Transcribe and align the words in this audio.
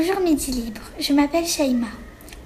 Bonjour 0.00 0.20
Midi 0.20 0.50
Libre, 0.50 0.80
je 0.98 1.12
m'appelle 1.12 1.44
Shaima. 1.44 1.88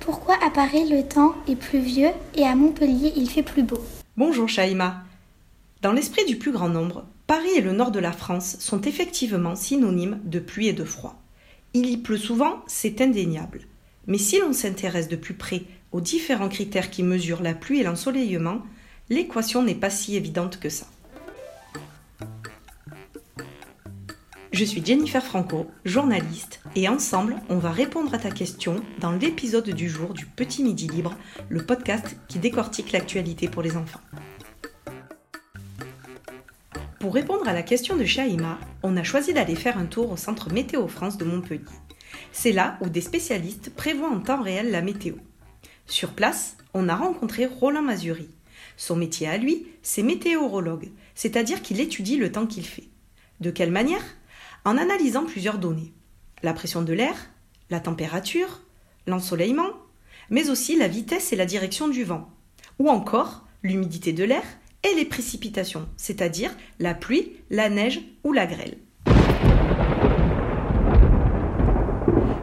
Pourquoi 0.01 0.35
à 0.45 0.51
Paris 0.51 0.89
le 0.91 1.05
temps 1.05 1.37
est 1.47 1.55
plus 1.55 1.79
vieux 1.79 2.11
et 2.35 2.43
à 2.43 2.57
Montpellier 2.57 3.13
il 3.15 3.31
fait 3.31 3.45
plus 3.45 3.63
beau? 3.63 3.79
Bonjour 4.17 4.49
Shaima. 4.49 5.05
Dans 5.81 5.93
l'esprit 5.93 6.25
du 6.25 6.35
plus 6.35 6.51
grand 6.51 6.69
nombre, 6.69 7.05
Paris 7.29 7.53
et 7.55 7.61
le 7.61 7.71
nord 7.71 7.93
de 7.93 8.01
la 8.01 8.11
France 8.11 8.57
sont 8.59 8.81
effectivement 8.81 9.55
synonymes 9.55 10.19
de 10.25 10.41
pluie 10.41 10.67
et 10.67 10.73
de 10.73 10.83
froid. 10.83 11.23
Il 11.75 11.89
y 11.89 11.97
pleut 11.97 12.19
souvent, 12.19 12.65
c'est 12.67 13.01
indéniable. 13.01 13.61
Mais 14.09 14.19
si 14.19 14.41
l'on 14.41 14.53
s'intéresse 14.53 15.07
de 15.07 15.15
plus 15.15 15.35
près 15.35 15.63
aux 15.93 16.01
différents 16.01 16.49
critères 16.49 16.91
qui 16.91 17.05
mesurent 17.05 17.43
la 17.43 17.55
pluie 17.55 17.79
et 17.79 17.85
l'ensoleillement, 17.85 18.63
l'équation 19.11 19.63
n'est 19.63 19.77
pas 19.77 19.91
si 19.91 20.17
évidente 20.17 20.59
que 20.59 20.71
ça. 20.71 20.87
Je 24.55 24.65
suis 24.65 24.87
Jennifer 24.87 25.21
Franco, 25.21 25.67
journaliste, 25.85 26.61
et 26.77 26.89
ensemble, 26.89 27.35
on 27.49 27.59
va 27.59 27.73
répondre 27.73 28.15
à 28.15 28.19
ta 28.19 28.31
question 28.31 28.77
dans 29.01 29.11
l'épisode 29.11 29.69
du 29.69 29.89
jour 29.89 30.15
du 30.15 30.27
Petit 30.27 30.63
Midi 30.63 30.87
Libre, 30.87 31.17
le 31.49 31.67
podcast 31.67 32.17
qui 32.29 32.39
décortique 32.39 32.93
l'actualité 32.93 33.49
pour 33.49 33.63
les 33.63 33.77
enfants. 33.77 33.99
Pour 37.01 37.15
répondre 37.15 37.49
à 37.49 37.53
la 37.53 37.65
question 37.65 37.97
de 37.97 38.05
Shaima, 38.05 38.61
on 38.85 38.97
a 38.97 39.03
choisi 39.03 39.33
d'aller 39.33 39.57
faire 39.57 39.77
un 39.77 39.87
tour 39.87 40.13
au 40.13 40.17
centre 40.17 40.53
Météo 40.53 40.87
France 40.87 41.19
de 41.19 41.25
Montpellier. 41.25 41.65
C'est 42.31 42.53
là 42.53 42.79
où 42.81 42.89
des 42.89 43.01
spécialistes 43.01 43.75
prévoient 43.75 44.09
en 44.09 44.21
temps 44.21 44.41
réel 44.41 44.71
la 44.71 44.83
météo. 44.83 45.17
Sur 45.87 46.13
place, 46.13 46.57
on 46.75 46.89
a 46.89 46.95
rencontré 46.95 47.47
Roland 47.47 47.83
Mazuri. 47.83 48.29
Son 48.77 48.95
métier 48.95 49.27
à 49.27 49.37
lui, 49.37 49.67
c'est 49.83 50.05
météorologue, 50.05 50.91
c'est-à-dire 51.17 51.61
qu'il 51.61 51.81
étudie 51.81 52.19
le 52.19 52.31
temps 52.31 52.47
qu'il 52.47 52.65
fait. 52.65 52.85
De 53.41 53.51
quelle 53.51 53.73
manière? 53.73 54.05
En 54.65 54.79
analysant 54.79 55.27
plusieurs 55.27 55.59
données. 55.59 55.93
La 56.43 56.55
pression 56.55 56.83
de 56.83 56.93
l'air, 56.93 57.15
la 57.71 57.81
température, 57.81 58.63
l'ensoleillement, 59.07 59.71
mais 60.31 60.49
aussi 60.49 60.77
la 60.77 60.89
vitesse 60.89 61.33
et 61.33 61.37
la 61.37 61.45
direction 61.45 61.89
du 61.89 62.03
vent, 62.03 62.31
ou 62.79 62.89
encore 62.89 63.45
l'humidité 63.63 64.13
de 64.13 64.25
l'air 64.25 64.43
et 64.83 64.95
les 64.95 65.05
précipitations, 65.05 65.87
c'est-à-dire 65.97 66.55
la 66.79 66.95
pluie, 66.95 67.33
la 67.51 67.69
neige 67.69 68.01
ou 68.25 68.33
la 68.33 68.47
grêle. 68.47 68.79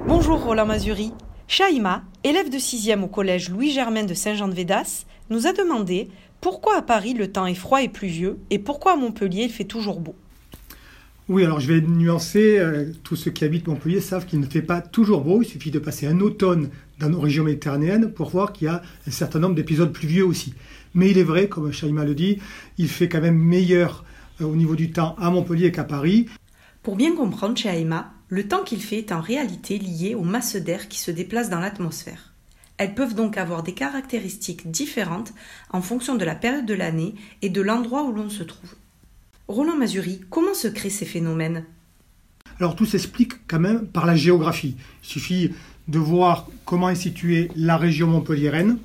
Bonjour 0.07 0.43
Roland 0.43 0.65
Mazuri. 0.67 1.13
Shaima, 1.47 2.03
élève 2.23 2.49
de 2.49 2.57
6e 2.57 3.03
au 3.03 3.07
collège 3.07 3.49
Louis-Germain 3.49 4.03
de 4.03 4.13
Saint-Jean-de-Védas, 4.13 5.05
nous 5.29 5.47
a 5.47 5.53
demandé 5.53 6.09
pourquoi 6.39 6.77
à 6.77 6.81
Paris 6.81 7.13
le 7.13 7.31
temps 7.31 7.45
est 7.45 7.55
froid 7.55 7.81
et 7.81 7.89
pluvieux 7.89 8.39
et 8.51 8.59
pourquoi 8.59 8.93
à 8.93 8.95
Montpellier 8.95 9.43
il 9.43 9.51
fait 9.51 9.63
toujours 9.63 9.99
beau. 9.99 10.15
Oui, 11.31 11.45
alors 11.45 11.61
je 11.61 11.67
vais 11.67 11.79
nuancer. 11.79 12.59
Euh, 12.59 12.91
tous 13.05 13.15
ceux 13.15 13.31
qui 13.31 13.45
habitent 13.45 13.65
Montpellier 13.65 14.01
savent 14.01 14.25
qu'il 14.25 14.41
ne 14.41 14.45
fait 14.45 14.61
pas 14.61 14.81
toujours 14.81 15.21
beau. 15.21 15.41
Il 15.41 15.45
suffit 15.45 15.71
de 15.71 15.79
passer 15.79 16.05
un 16.05 16.19
automne 16.19 16.69
dans 16.99 17.07
nos 17.07 17.21
régions 17.21 17.45
méditerranéennes 17.45 18.11
pour 18.11 18.31
voir 18.31 18.51
qu'il 18.51 18.65
y 18.65 18.69
a 18.69 18.81
un 19.07 19.11
certain 19.11 19.39
nombre 19.39 19.55
d'épisodes 19.55 19.93
pluvieux 19.93 20.25
aussi. 20.25 20.53
Mais 20.93 21.09
il 21.09 21.17
est 21.17 21.23
vrai, 21.23 21.47
comme 21.47 21.71
Shaima 21.71 22.03
le 22.03 22.15
dit, 22.15 22.39
il 22.77 22.89
fait 22.89 23.07
quand 23.07 23.21
même 23.21 23.37
meilleur 23.37 24.03
euh, 24.41 24.45
au 24.45 24.57
niveau 24.57 24.75
du 24.75 24.91
temps 24.91 25.15
à 25.19 25.29
Montpellier 25.29 25.71
qu'à 25.71 25.85
Paris. 25.85 26.27
Pour 26.83 26.97
bien 26.97 27.15
comprendre 27.15 27.57
Shaima, 27.57 28.11
le 28.27 28.49
temps 28.49 28.65
qu'il 28.65 28.81
fait 28.81 28.97
est 28.97 29.13
en 29.13 29.21
réalité 29.21 29.79
lié 29.79 30.15
aux 30.15 30.25
masses 30.25 30.57
d'air 30.57 30.89
qui 30.89 30.99
se 30.99 31.11
déplacent 31.11 31.49
dans 31.49 31.61
l'atmosphère. 31.61 32.33
Elles 32.75 32.93
peuvent 32.93 33.15
donc 33.15 33.37
avoir 33.37 33.63
des 33.63 33.73
caractéristiques 33.73 34.69
différentes 34.69 35.31
en 35.69 35.81
fonction 35.81 36.15
de 36.15 36.25
la 36.25 36.35
période 36.35 36.65
de 36.65 36.73
l'année 36.73 37.15
et 37.41 37.49
de 37.49 37.61
l'endroit 37.61 38.03
où 38.03 38.11
l'on 38.11 38.29
se 38.29 38.43
trouve. 38.43 38.75
Roland 39.51 39.75
Mazuri, 39.75 40.21
comment 40.29 40.53
se 40.53 40.69
créent 40.69 40.89
ces 40.89 41.05
phénomènes? 41.05 41.65
Alors 42.59 42.75
tout 42.75 42.85
s'explique 42.85 43.33
quand 43.47 43.59
même 43.59 43.85
par 43.85 44.05
la 44.05 44.15
géographie. 44.15 44.77
Il 45.03 45.07
suffit 45.07 45.51
de 45.89 45.99
voir 45.99 46.47
comment 46.63 46.89
est 46.89 46.95
située 46.95 47.51
la 47.57 47.75
région 47.75 48.07
montpelliéraine 48.07 48.77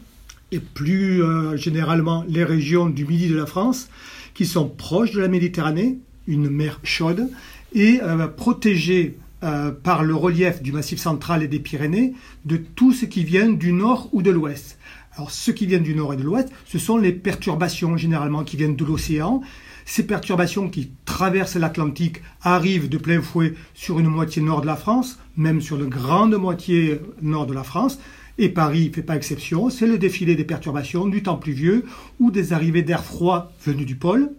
et 0.50 0.59
plus 0.59 1.22
euh, 1.22 1.56
généralement 1.56 2.25
les 2.28 2.42
régions 2.42 2.87
du 2.87 3.05
midi 3.05 3.28
de 3.28 3.37
la 3.37 3.47
France 3.47 3.89
qui 4.34 4.44
sont 4.44 4.69
proches 4.69 5.12
de 5.12 5.21
la 5.21 5.28
Méditerranée, 5.28 5.99
une 6.26 6.50
mer 6.50 6.81
chaude, 6.82 7.31
et 7.72 8.00
euh, 8.03 8.26
protégées 8.26 9.16
euh, 9.44 9.71
par 9.71 10.03
le 10.03 10.16
relief 10.16 10.62
du 10.62 10.72
massif 10.72 10.99
central 10.99 11.44
et 11.44 11.49
des 11.49 11.60
Pyrénées 11.60 12.15
de 12.44 12.56
tout 12.56 12.93
ce 12.93 13.05
qui 13.05 13.22
vient 13.22 13.49
du 13.49 13.72
nord 13.72 14.09
ou 14.12 14.21
de 14.21 14.32
l'ouest. 14.32 14.78
Alors, 15.16 15.31
ce 15.31 15.50
qui 15.50 15.66
vient 15.66 15.78
du 15.78 15.94
nord 15.94 16.12
et 16.12 16.16
de 16.16 16.22
l'ouest, 16.22 16.50
ce 16.66 16.78
sont 16.78 16.97
les 16.97 17.12
perturbations 17.12 17.97
généralement 17.97 18.44
qui 18.44 18.56
viennent 18.56 18.76
de 18.76 18.84
l'océan 18.84 19.43
ces 19.87 20.03
perturbations 20.03 20.69
qui 20.69 20.91
traversent 21.05 21.55
l'Atlantique 21.55 22.21
arrivent 22.43 22.89
de 22.89 22.99
plein 22.99 23.23
fouet 23.23 23.55
sur 23.73 23.99
une 24.01 24.09
moitié 24.09 24.43
nord 24.43 24.61
de 24.61 24.67
la 24.67 24.77
France, 24.77 25.19
même 25.37 25.61
sur 25.61 25.79
une 25.79 25.89
grande 25.89 26.35
moitié 26.35 27.01
nord 27.23 27.47
de 27.47 27.55
la 27.55 27.63
France. 27.63 27.99
Et 28.37 28.51
Paris 28.51 28.89
ne 28.89 28.95
fait 28.95 29.03
pas 29.03 29.17
exception, 29.17 29.71
c'est 29.71 29.87
le 29.87 29.97
défilé 29.97 30.35
des 30.35 30.45
perturbations, 30.45 31.07
du 31.07 31.23
temps 31.23 31.37
pluvieux 31.37 31.85
ou 32.19 32.31
des 32.31 32.53
arrivées 32.53 32.83
d'air 32.83 33.03
froid 33.03 33.53
venus 33.65 33.87
du 33.87 33.97
pôle. 33.97 34.33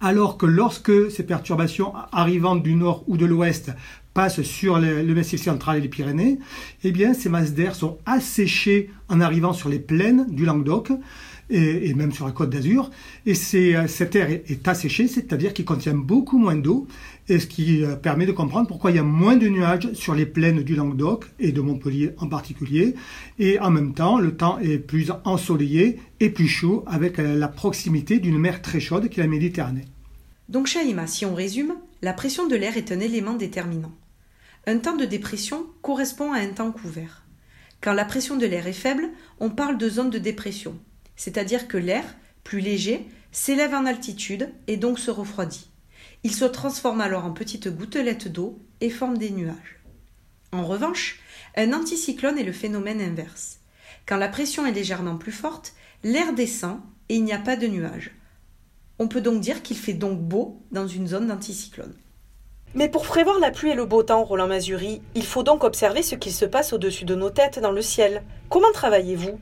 Alors 0.00 0.36
que 0.36 0.44
lorsque 0.44 1.10
ces 1.10 1.22
perturbations 1.22 1.94
arrivant 2.12 2.56
du 2.56 2.74
nord 2.74 3.04
ou 3.06 3.16
de 3.16 3.24
l'ouest 3.24 3.70
passent 4.12 4.42
sur 4.42 4.78
le, 4.78 5.02
massif 5.14 5.40
central 5.40 5.78
et 5.78 5.80
les 5.80 5.88
Pyrénées, 5.88 6.38
eh 6.82 6.92
bien 6.92 7.14
ces 7.14 7.28
masses 7.28 7.52
d'air 7.52 7.74
sont 7.74 7.98
asséchées 8.06 8.90
en 9.08 9.20
arrivant 9.20 9.52
sur 9.52 9.68
les 9.68 9.78
plaines 9.78 10.26
du 10.28 10.44
Languedoc 10.44 10.90
et, 11.50 11.94
même 11.94 12.12
sur 12.12 12.26
la 12.26 12.32
côte 12.32 12.50
d'Azur. 12.50 12.90
Et 13.26 13.34
euh, 13.54 13.86
cet 13.86 14.16
air 14.16 14.30
est, 14.30 14.68
asséché, 14.68 15.08
c'est-à-dire 15.08 15.52
qu'il 15.52 15.64
contient 15.64 15.94
beaucoup 15.94 16.38
moins 16.38 16.56
d'eau, 16.56 16.86
et 17.28 17.38
ce 17.38 17.46
qui 17.46 17.84
euh, 17.84 17.96
permet 17.96 18.26
de 18.26 18.32
comprendre 18.32 18.68
pourquoi 18.68 18.90
il 18.90 18.96
y 18.96 19.00
a 19.00 19.04
moins 19.04 19.36
de 19.36 19.48
nuages 19.48 19.92
sur 19.92 20.14
les 20.14 20.26
plaines 20.26 20.62
du 20.62 20.74
Languedoc 20.76 21.26
et 21.38 21.52
de 21.52 21.60
Montpellier 21.60 22.12
en 22.18 22.28
particulier. 22.28 22.94
Et 23.38 23.58
en 23.58 23.70
même 23.70 23.94
temps, 23.94 24.18
le 24.18 24.36
temps 24.36 24.58
est 24.58 24.78
plus 24.78 25.12
ensoleillé 25.24 26.00
et 26.20 26.30
plus 26.30 26.48
chaud 26.48 26.84
avec 26.86 27.18
euh, 27.18 27.34
la 27.36 27.48
proximité 27.48 28.18
d'une 28.18 28.38
mer 28.38 28.62
très 28.62 28.80
chaude 28.80 29.08
qui 29.08 29.20
est 29.20 29.22
la 29.22 29.28
Méditerranée. 29.28 29.84
Donc 30.48 30.66
Shaima, 30.66 31.06
si 31.06 31.24
on 31.24 31.34
résume, 31.34 31.74
la 32.02 32.12
pression 32.12 32.46
de 32.46 32.56
l'air 32.56 32.76
est 32.76 32.92
un 32.92 33.00
élément 33.00 33.34
déterminant. 33.34 33.92
Un 34.66 34.78
temps 34.78 34.96
de 34.96 35.04
dépression 35.04 35.66
correspond 35.82 36.32
à 36.32 36.38
un 36.38 36.48
temps 36.48 36.72
couvert. 36.72 37.24
Quand 37.80 37.92
la 37.92 38.04
pression 38.04 38.36
de 38.36 38.46
l'air 38.46 38.66
est 38.66 38.72
faible, 38.72 39.10
on 39.40 39.50
parle 39.50 39.76
de 39.76 39.88
zone 39.90 40.08
de 40.08 40.18
dépression, 40.18 40.78
c'est-à-dire 41.16 41.68
que 41.68 41.76
l'air, 41.76 42.04
plus 42.42 42.60
léger, 42.60 43.06
s'élève 43.32 43.74
en 43.74 43.86
altitude 43.86 44.50
et 44.66 44.76
donc 44.76 44.98
se 44.98 45.10
refroidit. 45.10 45.70
Il 46.22 46.34
se 46.34 46.44
transforme 46.44 47.00
alors 47.00 47.24
en 47.24 47.32
petites 47.32 47.68
gouttelettes 47.68 48.28
d'eau 48.28 48.58
et 48.80 48.90
forme 48.90 49.18
des 49.18 49.30
nuages. 49.30 49.80
En 50.52 50.64
revanche, 50.64 51.20
un 51.56 51.72
anticyclone 51.72 52.38
est 52.38 52.44
le 52.44 52.52
phénomène 52.52 53.00
inverse. 53.00 53.58
Quand 54.06 54.16
la 54.16 54.28
pression 54.28 54.66
est 54.66 54.72
légèrement 54.72 55.16
plus 55.16 55.32
forte, 55.32 55.74
l'air 56.02 56.32
descend 56.32 56.80
et 57.08 57.16
il 57.16 57.24
n'y 57.24 57.32
a 57.32 57.38
pas 57.38 57.56
de 57.56 57.66
nuages. 57.66 58.12
On 58.98 59.08
peut 59.08 59.20
donc 59.20 59.40
dire 59.40 59.62
qu'il 59.62 59.76
fait 59.76 59.94
donc 59.94 60.20
beau 60.20 60.62
dans 60.70 60.86
une 60.86 61.08
zone 61.08 61.26
d'anticyclone. 61.26 61.94
Mais 62.74 62.88
pour 62.88 63.02
prévoir 63.04 63.38
la 63.38 63.50
pluie 63.50 63.70
et 63.70 63.74
le 63.74 63.84
beau 63.84 64.02
temps, 64.02 64.24
Roland 64.24 64.48
Mazuri, 64.48 65.00
il 65.14 65.24
faut 65.24 65.42
donc 65.42 65.64
observer 65.64 66.02
ce 66.02 66.14
qui 66.14 66.32
se 66.32 66.44
passe 66.44 66.72
au-dessus 66.72 67.04
de 67.04 67.14
nos 67.14 67.30
têtes 67.30 67.58
dans 67.58 67.72
le 67.72 67.82
ciel. 67.82 68.22
Comment 68.48 68.72
travaillez-vous? 68.72 69.38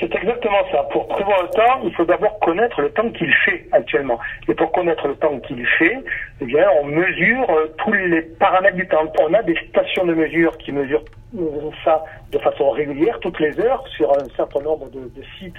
C'est 0.00 0.14
exactement 0.14 0.64
ça. 0.72 0.82
Pour 0.84 1.06
prévoir 1.08 1.42
le 1.42 1.48
temps, 1.50 1.80
il 1.84 1.92
faut 1.94 2.06
d'abord 2.06 2.38
connaître 2.40 2.80
le 2.80 2.90
temps 2.90 3.10
qu'il 3.10 3.32
fait 3.44 3.66
actuellement. 3.72 4.18
Et 4.48 4.54
pour 4.54 4.72
connaître 4.72 5.06
le 5.06 5.14
temps 5.14 5.38
qu'il 5.40 5.64
fait, 5.66 5.98
eh 6.40 6.44
bien, 6.46 6.66
on 6.80 6.86
mesure 6.86 7.50
euh, 7.50 7.66
tous 7.76 7.92
les 7.92 8.22
paramètres 8.22 8.76
du 8.76 8.88
temps. 8.88 9.12
On 9.20 9.34
a 9.34 9.42
des 9.42 9.56
stations 9.68 10.06
de 10.06 10.14
mesure 10.14 10.56
qui 10.58 10.72
mesurent 10.72 11.04
ça 11.84 12.02
de 12.32 12.38
façon 12.38 12.70
régulière, 12.70 13.20
toutes 13.20 13.38
les 13.40 13.60
heures, 13.60 13.86
sur 13.88 14.10
un 14.10 14.24
certain 14.36 14.60
nombre 14.62 14.88
de, 14.90 15.10
sites 15.38 15.54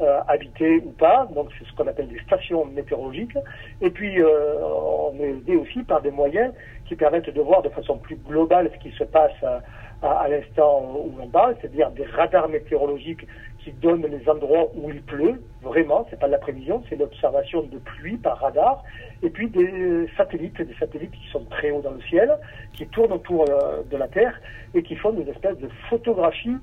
euh, 0.00 0.18
habités 0.26 0.82
ou 0.84 0.90
pas. 0.90 1.28
Donc, 1.32 1.50
c'est 1.56 1.64
ce 1.64 1.72
qu'on 1.76 1.86
appelle 1.86 2.08
des 2.08 2.20
stations 2.20 2.64
météorologiques. 2.64 3.38
Et 3.80 3.90
puis, 3.90 4.20
euh, 4.20 4.56
on 4.60 5.14
est 5.20 5.30
aidé 5.30 5.56
aussi 5.56 5.84
par 5.84 6.02
des 6.02 6.10
moyens 6.10 6.52
qui 6.88 6.96
permettent 6.96 7.30
de 7.30 7.40
voir 7.40 7.62
de 7.62 7.68
façon 7.68 7.98
plus 7.98 8.16
globale 8.16 8.70
ce 8.74 8.78
qui 8.82 8.94
se 8.96 9.04
passe 9.04 9.32
à, 9.44 9.62
à 10.02 10.28
l'instant 10.28 10.82
où 10.94 11.14
on 11.20 11.28
parle, 11.28 11.54
c'est-à-dire 11.60 11.90
des 11.92 12.04
radars 12.04 12.48
météorologiques 12.48 13.26
qui 13.64 13.72
donne 13.72 14.06
les 14.06 14.28
endroits 14.28 14.70
où 14.74 14.90
il 14.90 15.02
pleut, 15.02 15.42
vraiment, 15.62 16.06
c'est 16.10 16.20
pas 16.20 16.26
de 16.26 16.32
la 16.32 16.38
prévision, 16.38 16.82
c'est 16.88 16.96
l'observation 16.96 17.62
de 17.62 17.78
pluie 17.78 18.18
par 18.18 18.38
radar, 18.38 18.84
et 19.22 19.30
puis 19.30 19.48
des 19.48 20.06
satellites, 20.18 20.60
des 20.60 20.74
satellites 20.78 21.12
qui 21.12 21.30
sont 21.32 21.44
très 21.46 21.70
hauts 21.70 21.80
dans 21.80 21.92
le 21.92 22.02
ciel, 22.02 22.36
qui 22.74 22.86
tournent 22.88 23.12
autour 23.12 23.46
euh, 23.48 23.82
de 23.90 23.96
la 23.96 24.06
Terre 24.08 24.38
et 24.74 24.82
qui 24.82 24.96
font 24.96 25.14
une 25.18 25.28
espèce 25.28 25.56
de 25.58 25.68
photographie 25.88 26.56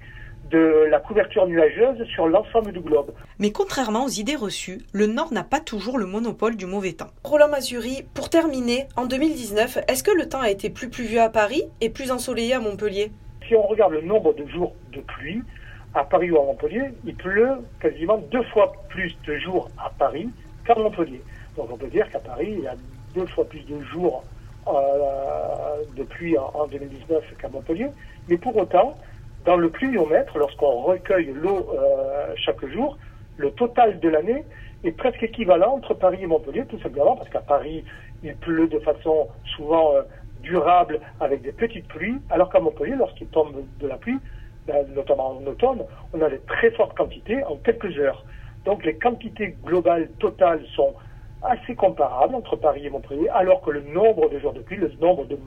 de 0.52 0.88
la 0.90 1.00
couverture 1.00 1.48
nuageuse 1.48 2.04
sur 2.14 2.28
l'ensemble 2.28 2.74
du 2.74 2.82
globe. 2.82 3.14
Mais 3.40 3.52
contrairement 3.52 4.06
aux 4.06 4.10
idées 4.10 4.36
reçues, 4.36 4.80
le 4.92 5.08
Nord 5.08 5.34
n'a 5.34 5.44
pas 5.44 5.62
toujours 5.62 5.98
le 5.98 6.06
monopole 6.06 6.56
du 6.56 6.66
mauvais 6.66 6.92
temps. 6.92 7.10
Roland 7.24 7.48
Mazuri, 7.48 8.04
pour 8.14 8.30
terminer, 8.30 8.86
en 8.98 9.06
2019, 9.06 9.80
est-ce 9.88 10.04
que 10.04 10.12
le 10.16 10.28
temps 10.28 10.42
a 10.42 10.50
été 10.50 10.70
plus 10.70 10.90
pluvieux 10.90 11.22
à 11.22 11.30
Paris 11.30 11.64
et 11.80 11.90
plus 11.90 12.12
ensoleillé 12.12 12.54
à 12.54 12.60
Montpellier? 12.60 13.12
Si 13.48 13.56
on 13.56 13.64
regarde 13.64 13.94
le 13.94 14.02
nombre 14.02 14.34
de 14.34 14.46
jours 14.48 14.76
de 14.92 15.00
pluie, 15.00 15.42
à 15.94 16.04
Paris 16.04 16.32
ou 16.32 16.38
à 16.38 16.46
Montpellier, 16.46 16.92
il 17.06 17.16
pleut 17.16 17.58
quasiment 17.80 18.18
deux 18.32 18.44
fois 18.44 18.72
plus 18.90 19.16
de 19.26 19.38
jours 19.38 19.70
à 19.78 19.90
Paris 19.90 20.30
qu'à 20.66 20.76
Montpellier. 20.76 21.22
Donc 21.58 21.70
on 21.72 21.78
peut 21.78 21.88
dire 21.88 22.10
qu'à 22.10 22.20
Paris, 22.20 22.56
il 22.58 22.64
y 22.64 22.68
a 22.68 22.76
deux 23.14 23.26
fois 23.28 23.46
plus 23.46 23.66
de 23.66 23.80
jours 23.82 24.24
de 25.98 26.04
pluie 26.04 26.38
en, 26.38 26.68
2019 26.68 27.24
qu'à 27.38 27.50
Montpellier. 27.50 27.88
Mais 28.30 28.38
pour 28.38 28.56
autant, 28.56 28.96
dans 29.46 29.58
le 29.58 29.70
pluviomètre, 29.70 30.38
lorsqu'on 30.38 30.82
recueille 30.82 31.34
l'eau 31.34 31.68
chaque 32.36 32.66
jour, 32.68 32.98
le 33.38 33.52
total 33.52 34.00
de 34.00 34.10
l'année 34.10 34.46
est 34.84 34.92
presque 34.92 35.24
équivalent 35.24 35.74
entre 35.74 35.94
Paris 35.94 36.20
et 36.22 36.28
Montpellier, 36.28 36.66
tout 36.66 36.80
simplement 36.80 37.16
parce 37.16 37.30
qu'à 37.30 37.42
Paris, 37.42 37.84
il 38.24 38.36
pleut 38.36 38.68
de 38.68 38.80
façon 38.80 39.28
souvent 39.56 39.94
durable 40.42 41.00
avec 41.20 41.42
des 41.42 41.52
petites 41.52 41.88
pluies, 41.88 42.18
alors 42.30 42.50
qu'à 42.50 42.60
Montpellier, 42.60 42.96
lorsqu'il 42.96 43.28
tombe 43.28 43.64
de 43.80 43.88
la 43.88 43.98
pluie, 43.98 44.20
notamment 44.96 45.38
en 45.38 45.46
automne, 45.46 45.84
on 46.14 46.22
a 46.22 46.30
de 46.30 46.40
très 46.48 46.72
fortes 46.72 46.96
quantités 46.96 47.44
en 47.44 47.56
quelques 47.58 47.98
heures. 47.98 48.24
Donc 48.66 48.86
les 48.86 48.96
quantités 48.96 49.56
globales 49.64 50.10
totales 50.20 50.62
sont 50.76 50.94
assez 51.44 51.74
comparables 51.76 52.36
entre 52.36 52.56
Paris 52.56 52.86
et 52.86 52.90
Montpellier, 52.90 53.30
alors 53.30 53.62
que 53.62 53.72
le 53.72 53.82
nombre 53.82 54.30
de 54.30 54.40
jours 54.40 54.54
de 54.54 54.60
pluie, 54.60 54.78
le 54.78 54.92
nombre 55.02 55.26
de 55.26 55.38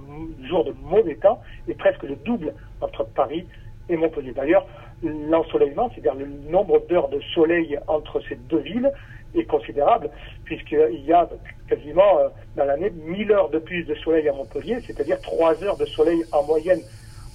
jours 0.49 0.65
de 0.65 0.75
mauvais 0.83 1.15
temps 1.17 1.41
est 1.69 1.79
presque 1.79 2.03
le 2.03 2.17
double 2.17 2.53
entre 2.81 3.05
Paris 3.05 3.47
et 3.89 3.97
Montpellier. 3.97 4.33
D'ailleurs, 4.33 4.67
l'ensoleillement, 5.03 5.91
c'est-à-dire 5.91 6.15
le 6.15 6.27
nombre 6.51 6.83
d'heures 6.89 7.09
de 7.09 7.21
soleil 7.35 7.79
entre 7.87 8.21
ces 8.29 8.37
deux 8.37 8.59
villes, 8.59 8.91
est 9.37 9.45
considérable, 9.45 10.11
puisqu'il 10.45 11.05
y 11.05 11.13
a 11.13 11.29
quasiment 11.69 12.19
euh, 12.19 12.29
dans 12.57 12.65
l'année 12.65 12.91
1000 12.91 13.33
heures 13.33 13.51
de 13.51 13.59
plus 13.59 13.83
de 13.85 13.95
soleil 13.97 14.29
à 14.29 14.33
Montpellier, 14.33 14.79
c'est-à-dire 14.87 15.21
3 15.21 15.63
heures 15.65 15.77
de 15.77 15.87
soleil 15.87 16.23
en 16.31 16.45
moyenne 16.45 16.81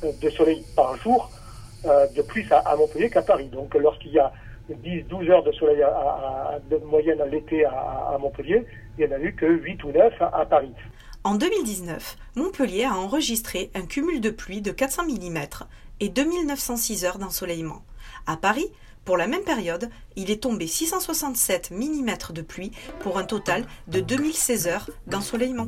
euh, 0.04 0.12
de 0.22 0.30
soleil 0.30 0.64
par 0.78 0.96
jour 0.96 1.30
euh, 1.86 2.08
de 2.16 2.22
plus 2.22 2.46
à, 2.52 2.76
Montpellier 2.76 3.10
qu'à 3.10 3.22
Paris. 3.22 3.48
Donc 3.48 3.74
lorsqu'il 3.76 4.12
y 4.12 4.20
a 4.20 4.32
10-12 4.72 5.32
heures 5.32 5.44
de 5.44 5.52
soleil 5.54 5.84
de 6.70 6.78
moyenne 6.86 7.22
à 7.22 7.26
l'été 7.26 7.66
à, 7.66 8.18
Montpellier, 8.20 8.66
il 8.98 9.06
n'y 9.06 9.14
en 9.14 9.16
a 9.16 9.20
eu 9.20 9.34
que 9.34 9.46
8 9.46 9.84
ou 9.84 9.92
9 9.92 10.14
à, 10.22 10.46
Paris. 10.46 10.74
En 11.24 11.36
2019, 11.36 12.18
Montpellier 12.36 12.86
a 12.86 12.96
enregistré 12.96 13.72
un 13.76 13.86
cumul 13.86 14.22
de 14.22 14.30
pluie 14.30 14.62
de 14.62 14.72
400 14.72 15.04
mm 15.06 15.40
et 16.00 16.10
2906 16.10 17.06
heures 17.06 17.18
d'ensoleillement. 17.18 17.82
À 18.26 18.38
Paris, 18.38 18.72
pour 19.06 19.18
la 19.18 19.28
même 19.28 19.44
période, 19.44 19.90
il 20.16 20.30
est 20.30 20.44
tombé 20.44 20.68
667 20.68 21.72
mm 21.72 22.34
de 22.34 22.42
pluie 22.42 22.72
pour 23.00 23.18
un 23.18 23.24
total 23.24 23.66
de 23.88 24.00
2016 24.02 24.68
heures 24.68 24.90
d'ensoleillement. 25.08 25.68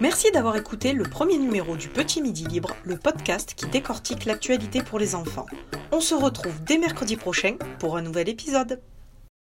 Merci 0.00 0.30
d'avoir 0.32 0.56
écouté 0.56 0.94
le 0.94 1.02
premier 1.04 1.36
numéro 1.36 1.76
du 1.76 1.90
Petit 1.90 2.22
Midi 2.22 2.46
Libre, 2.46 2.74
le 2.84 2.96
podcast 2.96 3.52
qui 3.54 3.66
décortique 3.66 4.24
l'actualité 4.24 4.82
pour 4.82 4.98
les 4.98 5.14
enfants. 5.14 5.44
On 5.92 6.00
se 6.00 6.14
retrouve 6.14 6.64
dès 6.64 6.78
mercredi 6.78 7.16
prochain 7.16 7.56
pour 7.78 7.98
un 7.98 8.02
nouvel 8.02 8.30
épisode. 8.30 8.80